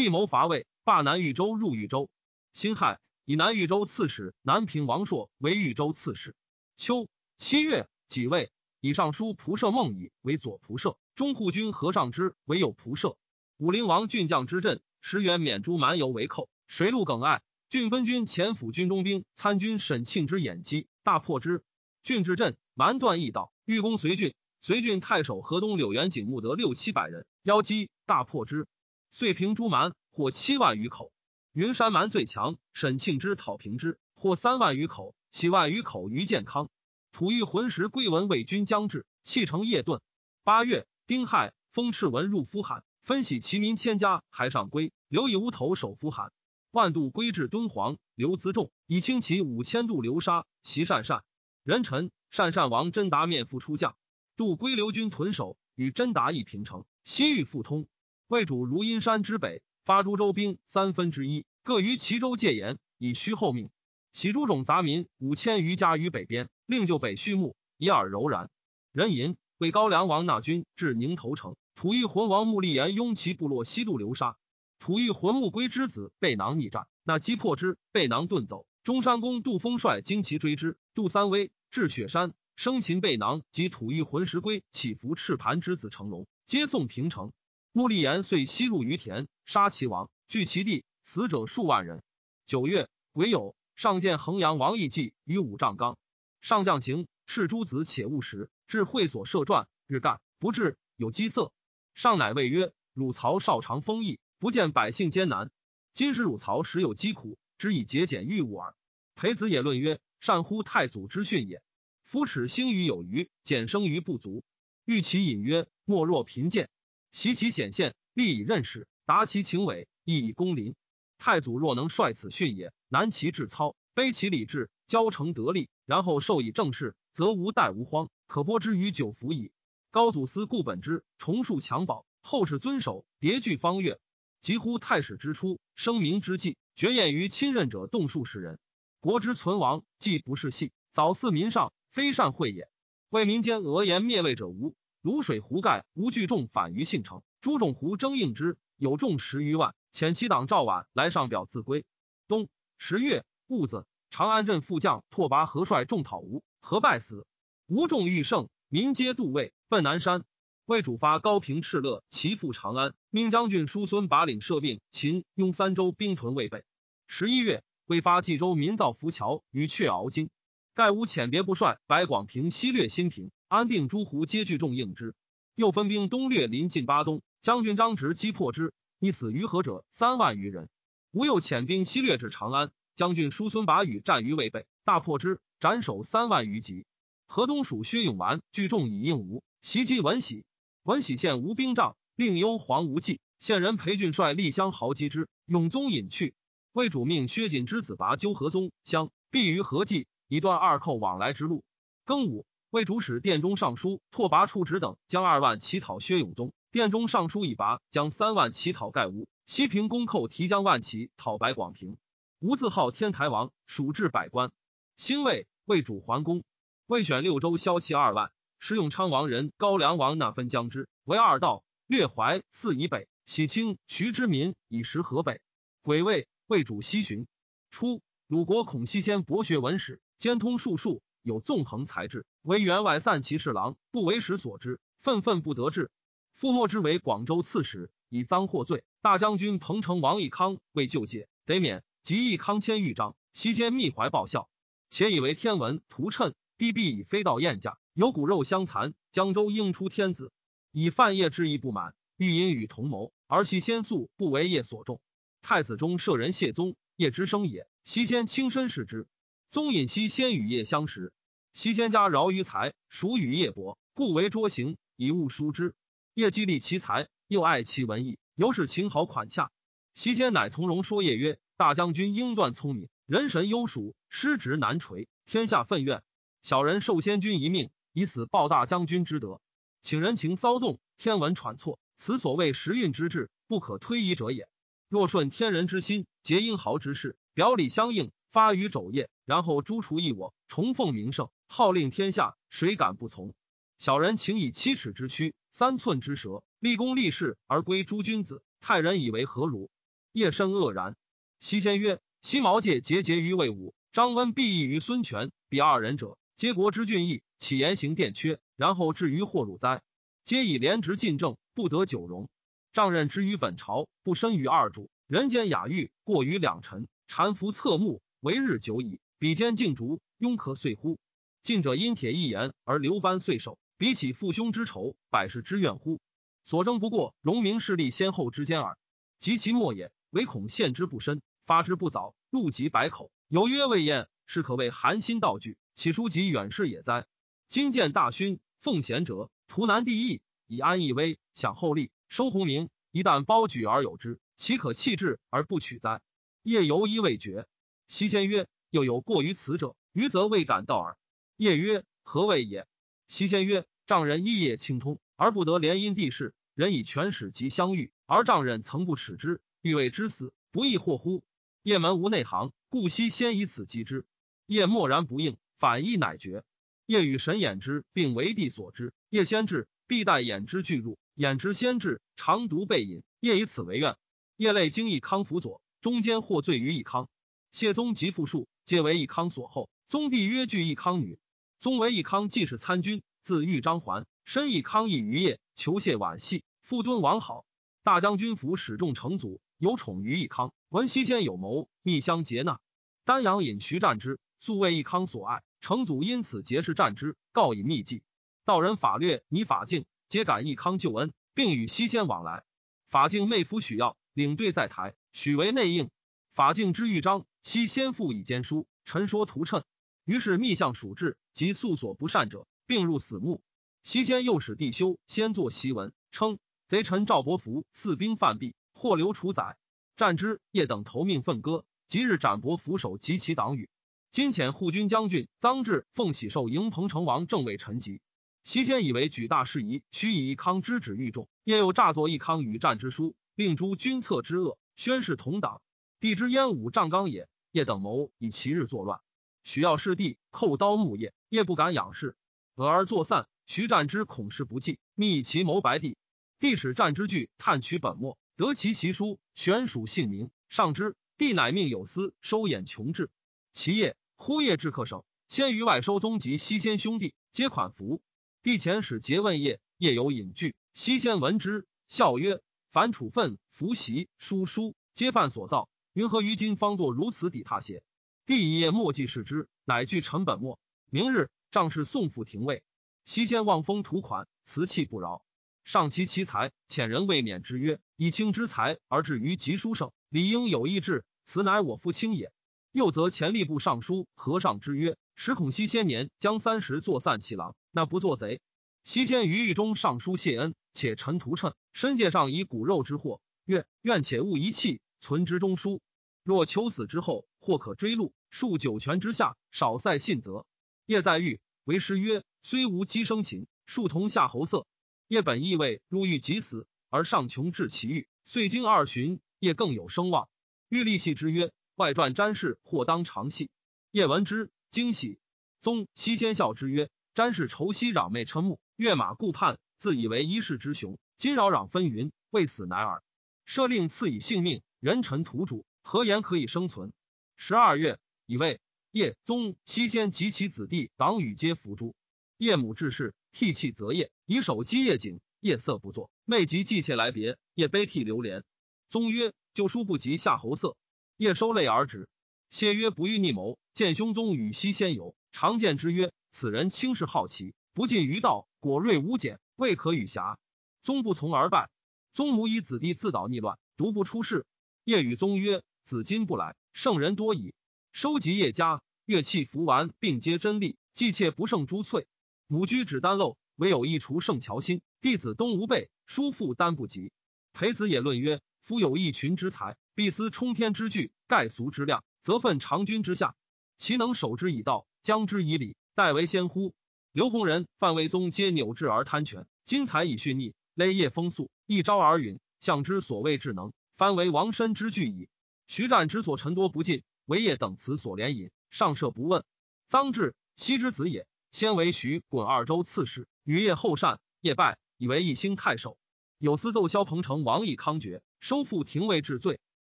[0.00, 2.08] 地谋伐魏，罢南豫州入豫州。
[2.54, 6.34] 辛亥，以南豫州刺史南平王朔为豫州刺史。
[6.74, 13.18] 秋七月，己未，以尚书仆射孟乙为左仆射，中护军何尚之为右仆射。
[13.58, 17.42] 武陵王郡将之镇，石原免诸蛮游为寇，水陆耿爱。
[17.68, 21.62] 郡分军前府军中兵参军沈庆之掩击，大破之。
[22.02, 22.56] 郡至镇。
[22.72, 24.32] 蛮断驿道，欲攻随郡，
[24.62, 28.66] 随郡太守河东柳元景募得六七百人，邀击大破之，
[29.10, 31.12] 遂平诸蛮，获七万余口。
[31.52, 36.70] 云山蛮最强，沈庆之讨平之，获三万余口，七万余口于建康。
[37.10, 40.00] 吐欲浑时归文魏军将至，弃城夜遁。
[40.44, 44.92] 八月丁亥，封赤文入夫罕，分徙其民千家，还上归。
[45.08, 46.32] 留以乌头守夫罕。
[46.70, 51.24] 万度归至敦煌，刘资重以轻骑五千度流沙，袭善善
[51.64, 52.12] 人臣。
[52.30, 53.96] 善善王真达面赴出将，
[54.36, 57.88] 渡归流军屯守，与真达一平城，西域复通。
[58.30, 63.70] 魏主如阴山之北，发诸州兵三分之一，各于齐州戒严，以虚后命。
[64.12, 68.48] 喜诸种杂民五千余家于北边，令就北畜牧，以耳柔然。
[68.92, 74.36] 人吟为高梁王纳军至宁头城，吐欲魂王穆立言拥其部落西渡流沙，
[74.78, 78.64] 吐欲魂穆归之子背囊逆战，那击破之，背囊遁走。
[78.84, 81.50] 中山公杜封率精骑追之，杜三威。
[81.72, 87.32] 至雪山，生擒背囊及吐玉魂石龟，起伏赤盘之子成龙，皆送平城。
[87.72, 92.02] 穆立言遂西入于田，杀其王，据其地，死者数万人。
[92.44, 95.96] 九月，癸酉，上见衡阳王义季于五丈冈。
[96.40, 101.52] 上将行，斥诸子且勿食，至会所设传，日干不至，有饥色。
[101.94, 105.50] 上乃谓曰：“汝曹少长丰邑，不见百姓艰难。
[105.92, 108.74] 今使汝曹时有饥苦，只以节俭欲物耳。”
[109.14, 110.00] 裴子也论曰。
[110.20, 111.62] 善乎太祖之训也。
[112.04, 114.44] 夫耻兴于有余，俭生于不足。
[114.84, 116.68] 欲其隐曰：莫若贫贱。
[117.12, 120.74] 习其显现，立以任使，达其情伪，亦以公临。
[121.18, 129.52] 太祖若能率此训也，难其志操，卑其礼制，交成得力，然后授以政事，则无代无荒，可播之于九服矣。
[129.90, 133.98] 高祖思固本之，重树襁褓，后世遵守，迭具方略。
[134.40, 138.58] 及乎太史之初，声明之际，绝艳于亲任者动数十人。
[139.00, 142.70] 国之存亡，既不是戏，早似民上，非善会也。
[143.10, 144.74] 为民间讹言灭魏者无。
[145.02, 149.74] 卤水胡盖无聚众反于信城，朱种胡争应之，有众十余万。
[149.92, 151.86] 遣其党赵绾来上表自归。
[152.28, 157.26] 冬十月戊子，长安镇副将拓跋何率众讨吴，何败死。
[157.66, 160.22] 吴众欲胜，民皆渡魏，奔南山。
[160.66, 166.62] 魏主发高平敕勒其赴长安，命将军叔孙把领设并秦、雍三州兵屯魏备。
[167.06, 170.28] 十一月，魏发冀州民造浮桥于雀鳌津。
[170.74, 173.32] 盖无遣别部帅白广平西略新平。
[173.50, 175.12] 安定诸胡皆聚众应之，
[175.56, 180.68] 又分兵东掠临近巴东，将军张直击破之，一死于河者三万余人。
[181.10, 186.86] 吴又遣兵西掠至长安，将军叔孙拔羽战于魏备，大破之，斩首三万余级。
[187.26, 190.44] 河东属薛永完聚众以应吴，袭击文喜。
[190.84, 193.18] 文喜县无兵仗，令幽黄无忌。
[193.40, 196.34] 县人裴俊率立乡豪击之，永宗隐去。
[196.72, 201.64] 魏主命薛瑾之子拔纠河宗乡，避于河济，以断二寇往来之路。
[202.06, 202.46] 庚午。
[202.70, 209.26] 为主使殿中尚书拓跋处直等将二万乞讨薛永宗，殿中尚书以拔将三万乞讨盖吴。
[209.44, 211.96] 西平公寇提将万骑讨白广平。
[212.38, 214.52] 吴自号天台王，属至百官。
[214.96, 216.44] 兴魏，魏主桓公，
[216.86, 218.30] 魏选六州骁骑二万，
[218.60, 225.40] 使永昌王人高梁王那分将之，为二道，略淮泗以北，喜清徐之民以食河北。
[225.82, 227.26] 癸未，魏主西巡。
[227.72, 231.02] 初，鲁国孔熙先博学文史，兼通术数。
[231.22, 235.90] 有纵横才智，为员外散骑侍郎，不为时所知，愤愤不得志。
[236.32, 238.84] 复莫之为广州刺史，以赃获罪。
[239.02, 241.82] 大将军彭城王义康为救解，得免。
[242.02, 244.48] 即义康迁豫章，西间密怀报效，
[244.88, 248.94] 且以为天文图谶，帝必以飞道燕驾，有骨肉相残。
[249.12, 250.32] 江州应出天子，
[250.72, 255.00] 以范晔之意不满，欲因与同谋，而其先素不为业所重。
[255.42, 259.06] 太子中舍人谢宗，业之生也，西先亲身视之。
[259.50, 261.12] 宗尹西先与叶相识，
[261.52, 265.74] 西先家饶于财，属与叶伯，故为捉行，以物疏之。
[266.14, 269.50] 叶既立其才，又爱其文艺，尤是情好款洽。
[269.92, 276.04] 西先乃从容说叶曰：“大将军英断聪明，人神优属，失职难垂，天下愤怨。
[276.42, 279.40] 小人受先君一命，以死报大将军之德，
[279.82, 284.48] 请人情骚动，天文喘错，此所谓时运之志，不可推移者也。
[284.88, 293.32] 若顺天人之心，结英豪之事，表里相应。”发于肘腋，然后诛除异我，重奉名圣，号令天下，谁敢不从？
[293.78, 298.42] 小人请以七尺之躯，三寸之舌，立功立事而归诸君子。
[298.60, 299.70] 太人以为何如？
[300.10, 300.96] 夜深愕然。
[301.38, 309.80] 西先曰：西毛介结节于魏武，张温必异于孙权，彼二人者，皆国之俊逸，岂言行殿缺，然后至于祸辱哉？
[310.24, 312.28] 皆以廉直进政，不得久容。
[312.72, 318.02] 丈任之于本朝，不深于二主，人间雅欲过于两臣，禅服侧目。
[318.22, 320.98] 为日久矣，比肩竞逐，庸可遂乎？
[321.42, 326.00] 近者因铁一言而流班遂首，比起父兄之仇，百世之怨乎？
[326.42, 328.78] 所争不过荣名势力先后之间耳。
[329.18, 335.58] 及其末也，唯恐陷之不深，发之不早，路及百口，有曰未厌，是可谓寒心道具。
[335.74, 337.04] 岂书及远视也哉？
[337.46, 342.70] 今见大勋奉贤者，图难第义，以安义威，享厚利，收鸿名。
[342.90, 346.00] 一旦包举而有之，岂可弃之而不取哉？
[346.42, 347.46] 夜犹疑未决。
[347.86, 350.96] 席先曰：“又有过于此者，余则未敢道耳。”
[351.36, 352.66] 夜曰：“何谓也？”
[353.08, 361.22] 西先曰：“丈人一夜清通，而不得联姻地事，人以权使及相遇，而丈人曾不耻之，欲为之死，不亦惑乎？”
[361.62, 364.06] 夜门无内行，故西先以此击之。
[364.46, 366.44] 夜默然不应，反意乃绝。
[366.86, 368.92] 夜与神眼之，并为帝所知。
[369.10, 373.02] 夜先至，必待眼之俱入，眼之先至，常独背饮。
[373.20, 373.96] 夜以此为愿。
[374.36, 377.08] 夜泪经义康辅佐，中间获罪于义康。
[377.52, 379.68] 谢宗及父庶，皆为义康所厚。
[379.88, 381.18] 宗弟曰：“据义康女。”
[381.58, 387.44] 宗为义康既是参军，自豫章还，申义康亦于业，求谢婉系，复敦王好。
[387.82, 390.52] 大将军府始众成祖，有宠于义康。
[390.68, 392.60] 闻西先有谋，密相结纳。
[393.04, 395.42] 丹阳尹徐战之，素为义康所爱。
[395.60, 398.04] 成祖因此结识战之，告以秘计。
[398.44, 402.44] 道人法略拟法镜，皆感义康救恩，并与西先往来。
[402.88, 405.90] 法镜妹夫许耀领队在台，许为内应。
[406.34, 407.26] 法镜之豫章。
[407.42, 409.64] 昔先父以兼书，臣说图谶，
[410.04, 413.42] 于是密相属志及素所不善者，并入死墓。
[413.82, 419.56] 西先又使弟修先作檄文，称贼臣赵伯符，四兵犯毙，或留处宰。
[419.96, 423.70] 战之叶等投命奋戈，即日斩伯扶首及其党羽。
[424.10, 428.02] 今遣护军将军臧志奉喜受迎彭城王正位陈疾。
[428.44, 435.62] 西先以为举大事宜，须以一康之旨御众，夜又诈作义康与战之书，令诸君策之恶，宣誓同党。
[436.00, 439.00] 帝之燕武丈刚也，叶等谋以其日作乱，
[439.44, 442.16] 许要弑帝，扣刀木叶，叶不敢仰视，
[442.54, 443.28] 俄而作散。
[443.46, 445.98] 徐战之恐事不济，密以其谋白帝。
[446.38, 450.96] 帝使战之具探取本末，得其其书，悬属姓名，上之。
[451.18, 453.10] 帝乃命有司收眼穷志。
[453.52, 458.00] 其夜忽夜至客省，先于外收宗及西先兄弟，皆款服。
[458.42, 460.54] 帝遣使诘问夜，夜有隐惧。
[460.72, 465.68] 西先闻之，笑曰：“凡处分、服袭、书书，皆犯所造。
[465.92, 467.82] 云何于今方作如此抵踏邪？”
[468.26, 470.58] 帝一夜莫记视之，乃具臣本末。
[470.88, 472.62] 明日，仗势送赴廷尉。
[473.04, 475.24] 西先望风图款，辞气不饶。
[475.64, 481.04] 上其其才，遣人未免之曰：“以卿之才而至于极书圣，理应有意志。
[481.24, 482.32] 此乃我父卿也。”
[482.72, 488.40] 又则前吏部尚书和尚之曰：“时恐西先年将三十作散弃郎，那不做贼。”
[488.84, 495.82] 西先于狱中上书谢恩，且陈图谶，身界上以骨肉之祸，曰：“愿且勿遗弃，存之中书。
[496.22, 500.46] 若求死之后，或可追录，数九泉之下，少塞信则。”
[500.86, 504.66] 叶在狱，为师曰：“虽无鸡生禽，数同夏侯色。”
[505.08, 510.28] 叶本意味入狱即死，而上穷至其狱，遂经二旬，叶更有声望。
[510.68, 511.52] 欲立系之曰。
[511.76, 513.48] 外传詹氏或当长戏，
[513.90, 515.18] 叶闻之惊喜。
[515.62, 520.98] 宗西先笑之曰：“詹氏愁息攘妹嗔目，跃马顾盼，自以为一世之雄。
[521.16, 523.02] 今扰攘纷纭，未死乃尔。
[523.46, 526.92] 赦令赐以性命，人臣土主，何言可以生存？”
[527.36, 531.94] 十二月，以为叶宗西先及其子弟党羽皆伏诛。
[532.38, 536.10] 叶母至世，涕泣则夜，以手击叶颈，夜色不作。
[536.24, 538.42] 妹及季妾来别，夜悲涕流连。
[538.88, 540.76] 宗曰：“旧书不及夏侯色。”
[541.18, 542.08] 夜收泪而止。
[542.48, 550.38] 谢曰：“不欲逆谋。”见兄宗与西先游，常见之曰：“此人轻视好奇，不近于道，果锐无简，未可与侠。”
[550.82, 551.68] 宗不从而败。
[552.12, 554.46] 宗母以子弟自捣逆乱，独不出世。
[554.84, 557.54] 夜与宗曰：“子今不来，圣人多矣。”
[557.92, 562.06] 收集叶家乐器服完，并皆真力，既妾不胜珠翠。
[562.46, 564.80] 母居只丹漏，唯有一厨胜乔心。
[565.00, 567.12] 弟子东吴备，叔父丹不及。
[567.52, 573.34] 裴子也论曰：“夫有一群之才。”必思冲天之巨，盖俗之量，则奋长君之下。
[573.76, 576.74] 其能守之以道，将之以礼，待为先乎？
[577.12, 582.40] 刘弘仁、范威宗皆扭志而贪权，今才以蓄逆，勒业风肃，一朝而陨。
[582.60, 585.28] 相之所谓智能，凡为王身之具矣。
[585.66, 589.44] 徐战之所陈多不尽，为业等词所连引，上设不问。
[589.90, 595.98] 臧志，西之子也，先为徐滚二州刺史，与业后善，业败，以为一兴太守。
[596.38, 599.60] 有司奏萧彭城王义康爵，收复廷尉治罪。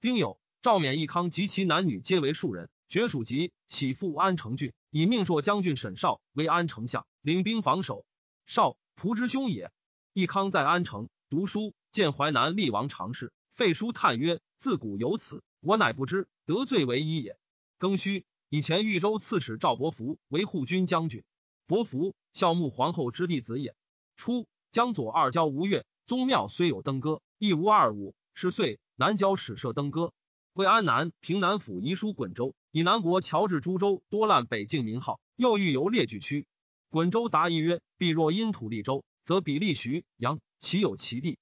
[0.00, 2.70] 丁酉，赵勉、义康及其男女皆为庶人。
[2.88, 8.06] 绝属籍，徙父安城郡，以命朔将军沈绍为安丞相，领兵防守。
[8.46, 9.72] 绍，仆之兄也。
[10.12, 17.36] 义康在安城读书，见淮南厉王常侍，废书叹曰：“自古有此，我乃不知，得罪为一也。”
[17.80, 21.24] 庚戌，以前豫州刺史赵伯符为护军将军。
[21.66, 23.74] 伯符，孝穆皇后之弟子也。
[24.14, 28.14] 初，江左二郊吴越宗庙虽有登歌，亦无二五。
[28.32, 28.78] 是岁。
[28.94, 30.12] 南郊始设登歌，
[30.52, 36.46] 归安南平南府遗书滚州，以南国乔治株洲多滥北境名号，又欲游列举区。
[36.90, 41.38] 滚州答议曰：必若因土利州，则比利徐阳，其有其地。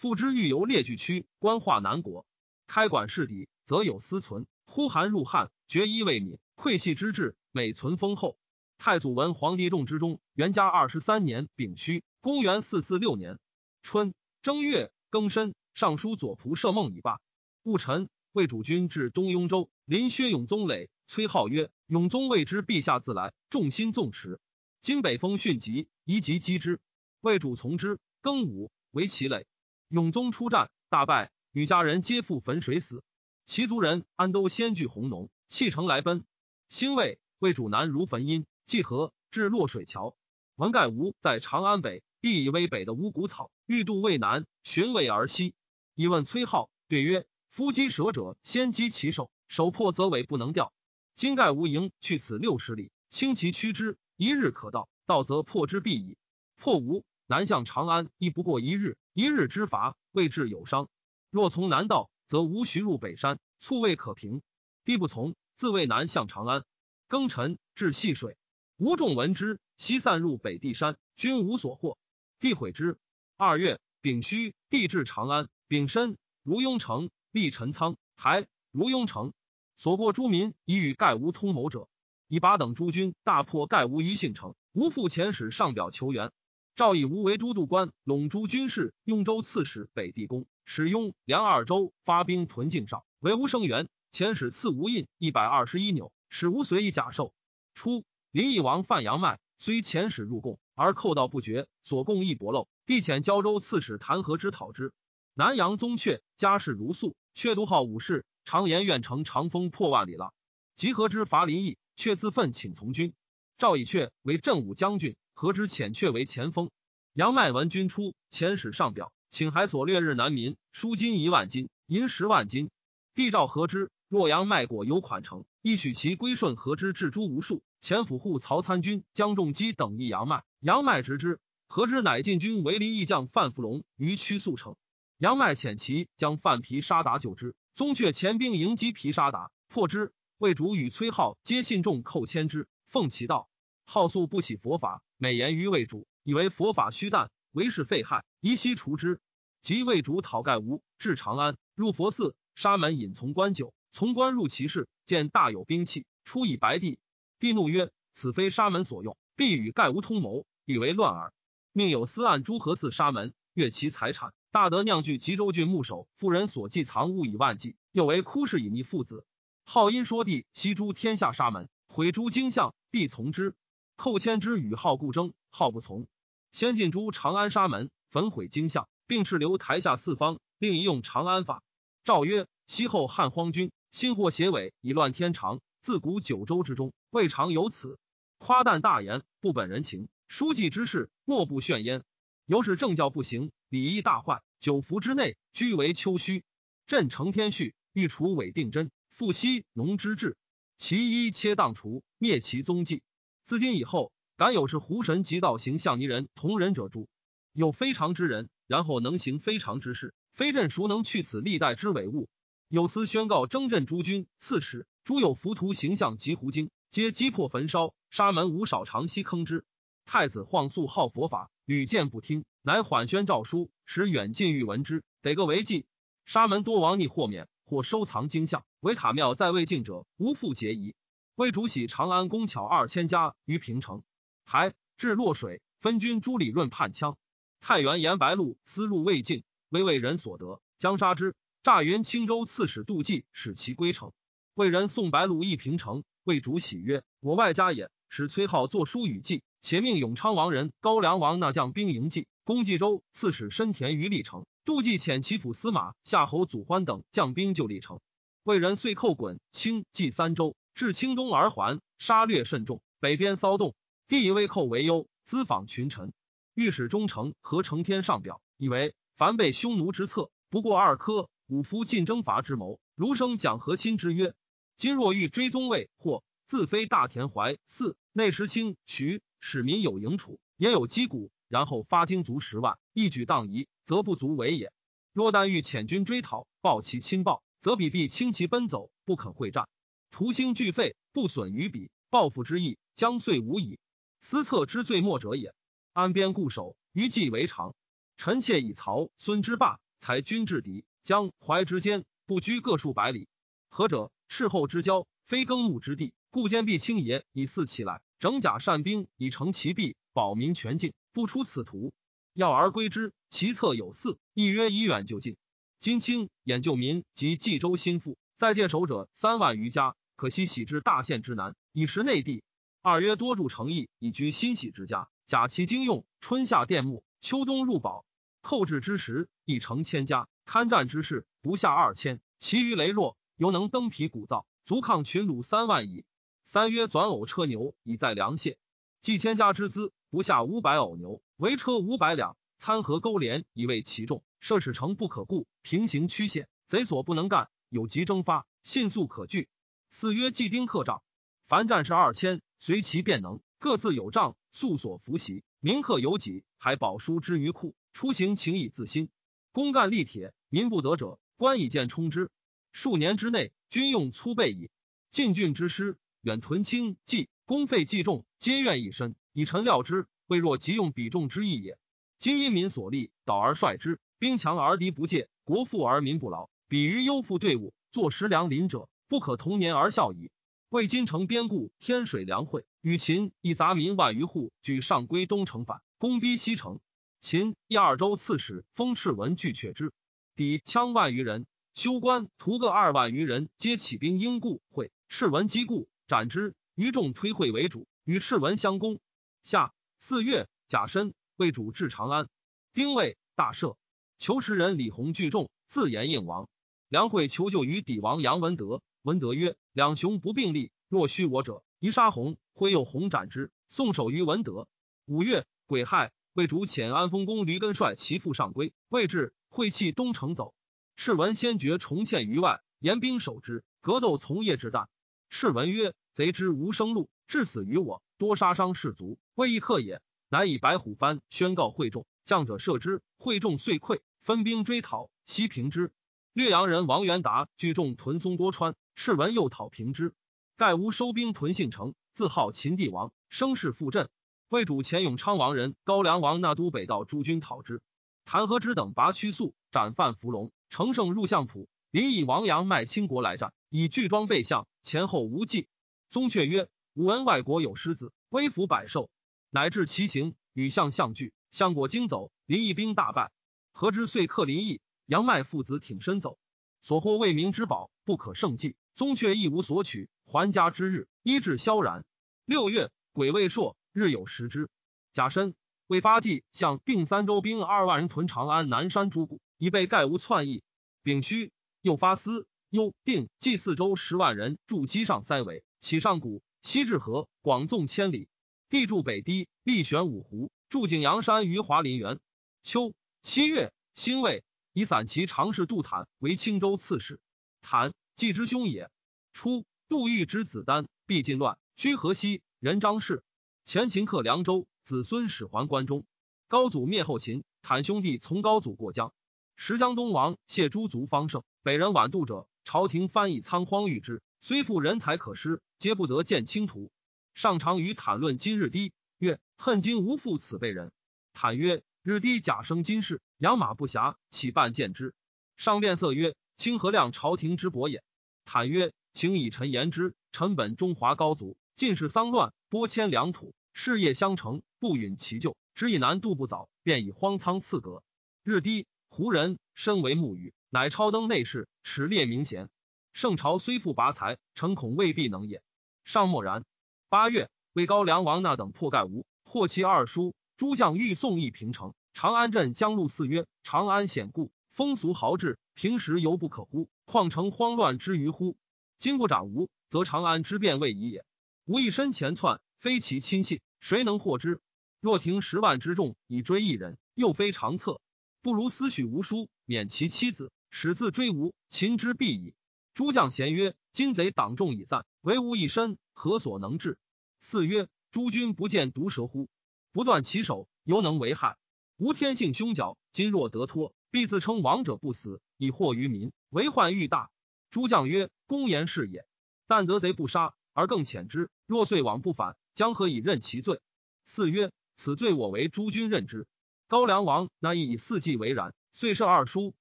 [0.00, 2.24] 复之欲游列举区，官化南国，
[2.66, 4.46] 开馆事邸，则有私存。
[4.64, 8.38] 呼韩入汉，决衣未泯，愧系之志，美存丰厚。
[8.78, 13.38] 太祖文皇帝众之中，元嘉二十三年丙戌，公元四四六年
[13.82, 15.54] 春正月庚申。
[15.74, 17.20] 尚书左仆射孟以罢。
[17.62, 24.40] 戊辰，魏主君至东雍州，临薛永宗累，崔浩曰：“永宗未知陛下自来，众心纵驰。
[24.80, 26.80] 今北风迅疾，宜急击之。”
[27.20, 27.98] 魏主从之。
[28.22, 29.46] 庚午，为其累。
[29.90, 33.02] 永宗出战，大败，与家人皆赴汾水死。
[33.44, 36.24] 其族人安都先据红农，弃城来奔。
[36.68, 40.14] 兴魏，魏主南如汾阴，济河至洛水桥。
[40.54, 45.54] 文盖吴在长安北，地以为北的五谷草，欲渡渭南，寻渭而西。
[45.96, 50.72] 一问崔浩，对曰：“夫击蛇者，先击其首，首破则尾不能掉。
[51.16, 54.88] 今盖吴营，去此六十里，轻其驱之，一日可到。
[55.04, 56.16] 到则破之必矣。
[56.56, 58.98] 破吴，南向长安，亦不过一日。
[59.12, 60.88] 一日之伐，未至有伤。
[61.30, 64.42] 若从南道，则无徐入北山，卒未可平。
[64.84, 66.64] 地不从，自谓南向长安。
[67.08, 68.36] 庚辰，至细水。
[68.78, 71.98] 吴众闻之，悉散入北地山，均无所获。
[72.40, 72.98] 地毁之。
[73.36, 75.48] 二月，丙戌，地至长安。
[75.68, 79.32] 丙申，如雍城立陈仓，还如雍城。
[79.76, 81.88] 所过诸民，已与盖无通谋者。
[82.26, 86.32] 以拔等诸军大破盖无于信城，吴复遣使上表求援。
[86.80, 93.86] 赵以吴为都督官，陇诸军事，雍州刺史，北地公，使雍、梁二州发兵屯境上，为吴生援。
[94.10, 97.34] 遣使赐吴印一百二十一纽，使吴随以甲授。
[97.74, 102.66] 初，林邑王范阳迈，虽遣使入贡，而寇盗不绝，所贡亦薄漏。
[102.86, 104.94] 帝遣胶州刺史弹劾之讨之。
[105.34, 108.24] 南阳宗阙家世如素，却独好武士。
[108.46, 110.32] 常言愿乘长风破万里浪。
[110.76, 113.12] 集合之伐林邑，却自奋请从军。
[113.58, 116.70] 赵以阙为镇武将军，何之遣却为前锋。
[117.14, 122.68] 杨迈闻军出，遣使上表，请海所掠日南民，输金一万金，银十万金。
[123.14, 127.62] 帝诏何之，若杨迈果有款成，亦许其归顺何之，至诸无数。
[127.80, 131.40] 前府护曹参军江仲基等议杨迈，杨迈直之。
[131.68, 134.76] 何之乃进军为林邑将范福龙于曲速城。
[135.16, 137.54] 杨迈遣其将范皮沙达救之。
[137.72, 140.12] 宗阙前兵迎击皮沙达，破之。
[140.36, 143.48] 魏主与崔浩皆信众寇千之，奉其道。
[143.86, 149.20] 好素不喜佛法，美言于魏主，以为佛法虚诞，为是废害，宜悉除之。
[149.60, 156.98] 即魏主讨盖吴，至长安，入佛寺，沙门引从官酒，从官入其室，见大有兵器，出以白帝。
[157.38, 161.34] 帝怒曰：“此非沙门所用，必与盖吴通谋，以为乱耳。”
[161.74, 164.32] 命有司按诸何寺沙门，越其财产。
[164.50, 169.26] 大德酿具吉州郡牧守妇人所寄藏物以万计，又为哭氏以逆父子。
[169.64, 173.54] 号因说帝西诸天下沙门，毁诸经相，帝从之。
[174.02, 176.06] 寇迁之与号故争，号不从。
[176.52, 181.62] 先进诸长安沙门，焚毁经相，并斥留台下四方，另一用长安法。
[182.02, 185.60] 诏曰：西后汉荒君，心惑邪伪，以乱天长。
[185.82, 187.98] 自古九州之中，未尝有此。
[188.38, 190.08] 夸诞大言，不本人情。
[190.28, 192.02] 书记之事，莫不炫焉。
[192.46, 194.40] 由是政教不行，礼义大坏。
[194.60, 196.42] 九服之内，居为丘墟。
[196.86, 200.38] 朕承天序，欲除伪定真，复息农之治。
[200.78, 203.02] 其一切当除，灭其踪迹。
[203.50, 207.08] 自今以后，敢有是狐神急造形象泥人同人者诛。
[207.52, 212.28] 有非常之人，然后能行非常之事，非朕孰能去此历代之伪物？
[212.68, 217.92] 有司宣告征镇诸军刺史，诸有浮屠形象及狐精，皆击破焚烧。
[218.08, 219.64] 沙门无少长息坑之。
[220.06, 225.86] 太子晃素好佛法，屡见不听，乃缓宣诏书，使远近欲闻之，得个为记。
[226.24, 230.94] 沙门多王逆豁免，或收藏经像，唯塔庙在未尽者，无复结疑。
[231.40, 234.02] 魏主喜长安宫巧二千家于平城，
[234.44, 237.16] 还至洛水，分军朱理润叛羌。
[237.60, 241.34] 太原严白鹿思入未尽，为魏人所得，将杀之。
[241.62, 244.12] 诈云青州刺史杜季使其归城，
[244.52, 249.42] 魏人送白鹿一平城，魏主喜曰：“我外家也。”使崔浩作书与记。
[249.62, 254.44] 且命永昌王人高梁王那将兵迎济，攻冀州，刺史申田于历城。
[254.66, 257.98] 杜季遣其府司马夏侯祖欢等将兵救历城。
[258.42, 262.80] 魏人遂寇滚、清、冀三州，至清东而还，杀掠甚众。
[263.00, 263.74] 北边骚动，
[264.08, 266.14] 帝以魏寇为忧，咨访群臣。
[266.54, 272.80] 御史中丞何承天上表，以为凡被匈奴之策，不过二科，五夫进征伐之谋。
[272.94, 274.32] 儒生讲和亲之曰：
[274.74, 279.20] 今若欲追宗魏，或自非大田怀四内时清徐。
[279.38, 284.72] 使民有营储，也有击鼓，然后发精卒十万，一举荡夷，则不足为也。
[285.12, 289.68] 若但欲遣军追讨，报其亲报，则彼必轻骑奔走，不肯会战，
[290.10, 293.78] 徒兴俱废，不损于彼，报复之意将遂无矣。
[294.20, 295.54] 思策之最末者也。
[295.92, 297.74] 安边固守，余计为常。
[298.16, 303.28] 臣妾以曹孙之霸，才军制敌，江淮之间，不居各数百里。
[303.70, 304.12] 何者？
[304.28, 308.02] 斥后之交，非耕牧之地，故坚壁清野，以四起来。
[308.18, 311.92] 整甲善兵以成其弊，保民全境，不出此途。
[312.34, 315.36] 要而归之，其策有四：一曰以远就近。
[315.78, 322.44] 今清演救民及冀州心腹，在界守者三万余家，可惜喜至大县之南，以食内地。
[322.82, 328.04] 二曰多筑城邑，以居欣喜之家，假其经用，春夏佃木，秋冬入宝。
[328.42, 336.04] 寇至之时，一城千家，堪战之士不下二千，其余羸弱，犹能登皮鼓噪，足抗群虏三万矣。
[336.44, 338.58] 三曰转偶车牛，以在粮械。
[339.00, 344.22] 计千家之资，不下五百偶牛，为车五百两，参合勾连，以为其重。
[344.38, 347.48] 设使城不可固，平行曲线，贼所不能干。
[347.70, 349.48] 有急征发，迅速可据。
[349.92, 351.02] 四曰既丁克帐，
[351.48, 355.42] 凡战士二千，随其便能，各自有帐，速所服袭。
[355.58, 359.10] 民克有己，还宝书之于库，出行情以自新。
[359.50, 362.30] 公干力铁，民不得者，官以剑充之。
[362.70, 364.70] 数年之内，军用粗备矣。
[365.10, 365.98] 进郡之师。
[366.20, 371.78] 远屯轻计，公费计重，皆愿以身以臣料之，未若急用比重之意也。
[372.18, 380.30] 今因民所立，导而率之，兵强而敌不戒，国富而民不劳，比于优富队伍，坐食粮林者，不可同年而笑矣。
[380.68, 386.78] 为金城边固天水粮会，与秦一杂民万余户，举上归东城反，攻逼西城。
[387.18, 389.92] 秦一二州刺史封赤文拒却之，
[390.36, 394.92] 抵羌万余人，修关屠各二万余人，皆起兵应固会。
[395.08, 396.54] 赤文击固，斩之。
[396.76, 399.00] 余众推会为主，与赤文相攻。
[399.42, 402.28] 夏四月，甲申，为主至长安。
[402.72, 403.76] 丁未，大赦。
[404.18, 406.48] 求持人李弘聚众，自言应王。
[406.88, 414.68] 梁惠求救于底王杨文德，文德曰：“两雄不并立，若须我者，宜杀弘。”挥右弘斩之，送首于文德。
[415.06, 416.12] 五月，癸亥。
[416.34, 420.54] 魏主遣安丰公驴根率其父上归，未至，会弃东城走。
[420.94, 424.86] 赤文先决重堑于外，严兵守之，格斗从业之旦。
[425.28, 435.90] 赤文曰：“贼之无生路，至死于我，多杀伤士卒，未易克也。”乃以白虎幡宣告会众，将者射之，会众遂溃，分兵追讨，西平之。
[436.32, 440.14] 略阳人王元达聚众屯松多川，赤文又讨平之。
[440.56, 444.08] 盖无收兵屯信城，自号秦帝王，声势复振。
[444.48, 447.80] 魏主前永昌王人高梁王纳都北道诸军讨之，
[448.24, 451.68] 谭和之等拔屈速，斩范伏龙，乘胜入相浦。
[451.90, 455.66] 临以王阳卖倾国来战，以巨装备相，前后无忌。
[456.08, 459.08] 宗却曰：“吾闻外国有狮子，威服百兽，
[459.50, 461.32] 乃至其行，与相相聚。
[461.50, 463.32] 相果惊走，临邑兵大败。
[463.72, 464.80] 何之遂克临邑？
[465.06, 466.38] 杨迈父子挺身走，
[466.80, 468.76] 所获为民之宝，不可胜计。
[468.94, 472.04] 宗却一无所取，还家之日，医治萧然。
[472.44, 474.68] 六月，癸未朔。”日有食之。
[475.12, 475.56] 甲申，
[475.88, 480.62] 为发迹，向定三州兵二万人屯长安南山诸谷，以备盖无篡意。
[481.02, 481.50] 丙戌，
[481.82, 488.28] 又发司、幽、定、冀四州十万人筑基上塞围，起上谷，西至河，广纵千里。
[488.68, 492.20] 地筑北堤，力悬五湖，筑景阳山于华林园。
[492.62, 497.20] 秋七月，辛未，以散骑常侍杜坦为青州刺史。
[497.60, 498.90] 坦，季之兄也。
[499.32, 502.42] 初，杜预之子丹，必尽乱，居河西。
[502.60, 503.24] 人张氏。
[503.64, 506.04] 前秦克凉州，子孙始还关中。
[506.48, 509.12] 高祖灭后秦，坦兄弟从高祖过江。
[509.56, 516.90] 时江东王谢诸族方盛，北人晚渡者，朝廷翻译仓荒遇之，虽复人才可施，皆不得见清图。
[517.34, 520.92] 上常与坦论今日低，曰：恨今无复此辈人。
[521.32, 525.14] 坦曰：日低假生今世，养马不暇，岂半见之？
[525.56, 528.04] 上变色曰：清河亮朝廷之伯也。
[528.44, 533.54] 坦曰：请以臣言之，臣本中华高祖，尽是丧乱，拨迁良土。
[533.72, 535.56] 事业相承，不允其咎。
[535.74, 538.02] 知以难度不早，便以荒仓赐阁。
[538.42, 542.68] 日低，胡人身为木羽，乃超登内侍，持列明贤。
[543.14, 545.62] 圣朝虽富拔才，诚恐未必能也。
[546.04, 546.66] 尚默然。
[547.08, 550.34] 八月，魏高梁王那等破盖吴，获其二叔。
[550.58, 551.94] 诸将欲送一平城。
[552.12, 556.88] 长安镇将入寺曰：“长安险固，风俗豪志，平时犹不可乎？
[557.04, 558.56] 况成慌乱之余乎？
[558.98, 561.24] 今不长吴，则长安之变未已也。
[561.64, 564.58] 吴一身前窜。”非其亲信，谁能获之？
[565.00, 568.00] 若停十万之众以追一人，又非长策，
[568.40, 572.54] 不如私许吴书，免其妻子，使自追吴，秦之必矣。
[572.94, 576.96] 诸将咸曰：“今贼党众已散，唯吾一身，何所能治？”
[577.38, 579.50] 四曰：“诸君不见毒蛇乎？
[579.92, 581.58] 不断其手，犹能为害。
[582.00, 587.30] 吾天性凶狡，今若得脱，必自称王者不死，以祸于民，为患愈大。”
[587.70, 589.26] 诸将曰：“公言是也。
[589.66, 593.82] 但得贼不杀，而更遣之，若遂往不返。”将何以任其罪？
[594.24, 596.46] 四曰：此罪我为诸君任之。
[596.88, 599.74] 高梁王那亦以四季为然，遂设二叔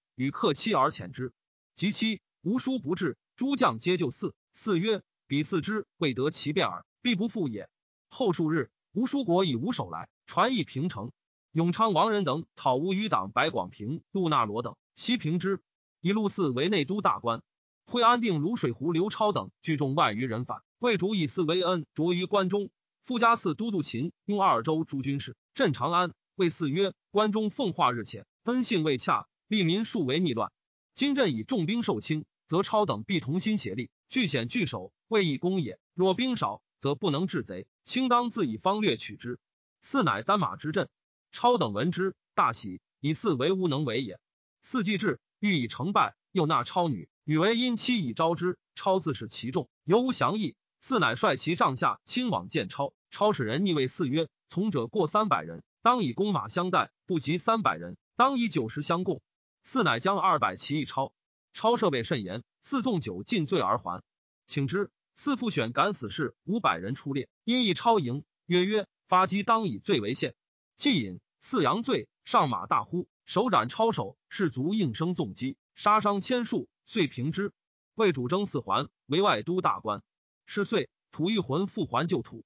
[0.15, 1.31] 与克妻而遣之。
[1.73, 4.35] 及妻无叔不至，诸将皆就四。
[4.51, 7.69] 四曰：彼四之未得其变耳，必不复也。
[8.09, 11.13] 后数日，吴叔国以吴守来，传议平城。
[11.51, 15.61] 永昌王仁等讨吴余党白广平、陆纳罗等，西平之。
[15.99, 17.41] 以陆嗣为内都大官。
[17.85, 22.69] 会安定泸水湖刘超等聚众万余人反，魏主以嗣为恩，着于关中。
[23.01, 26.13] 富家寺都督秦用二州诸军事，镇长安。
[26.35, 30.51] 魏嗣曰：“关中奉化日浅，恩信未洽，利民数为逆乱。
[30.93, 35.79] 今朕以重兵受轻，则超等必同心协力，据险据守，未易攻也。
[35.95, 37.65] 若兵少，则不能制贼。
[37.83, 39.39] 卿当自以方略取之。”
[39.83, 40.87] 嗣乃单马之阵。
[41.31, 44.19] 超等闻之，大喜，以四为无能为也。
[44.61, 48.57] 四既至，欲以成败，又纳超女，与为因妻以招之。
[48.75, 50.55] 超自是其众，犹无降意。
[50.79, 52.93] 四乃率其帐下亲往见超。
[53.11, 59.21] 超使人逆位四曰：“从者过三百人，当以弓马相待；不及三百人，当以酒食相供。”
[59.63, 61.11] 四乃将二百骑一超。
[61.51, 64.01] 超设备甚严，四纵酒尽醉而还。
[64.47, 70.33] 请之，四复选敢死士五百人出列，因一超营，曰：“曰发击当以罪为限。”
[70.79, 77.51] 既饮，四阳醉，上马大呼，手斩抄手，士卒应声纵击，杀伤千数，遂平之。
[77.95, 80.01] 魏主征四环，为外都大官。
[80.45, 82.45] 是岁，吐一魂复还旧土。